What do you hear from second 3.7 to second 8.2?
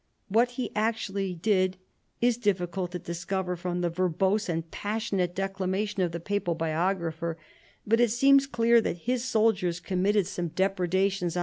the verbose and passionate declamation of the papal biographer, but it